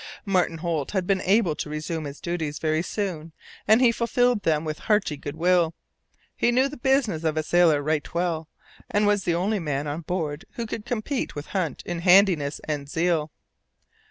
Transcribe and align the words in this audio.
Martin 0.25 0.57
Holt 0.57 0.93
had 0.93 1.05
been 1.05 1.21
able 1.21 1.53
to 1.55 1.69
resume 1.69 2.05
his 2.05 2.19
duties 2.19 2.57
very 2.57 2.81
soon, 2.81 3.33
and 3.67 3.81
he 3.81 3.91
fulfilled 3.91 4.41
them 4.41 4.65
with 4.65 4.79
hearty 4.79 5.15
good 5.15 5.35
will. 5.35 5.75
He 6.35 6.51
knew 6.51 6.67
the 6.67 6.75
business 6.75 7.23
of 7.23 7.37
a 7.37 7.43
sailor 7.43 7.83
right 7.83 8.11
well, 8.11 8.47
and 8.89 9.05
was 9.05 9.25
the 9.25 9.35
only 9.35 9.59
man 9.59 9.85
on 9.85 10.01
board 10.01 10.45
who 10.53 10.65
could 10.65 10.87
compete 10.87 11.35
with 11.35 11.45
Hunt 11.53 11.83
in 11.85 11.99
handiness 11.99 12.59
and 12.67 12.89
zeal. 12.89 13.29